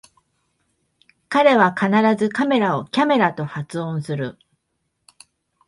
[1.29, 4.39] 彼は必ずカメラをキャメラと発音する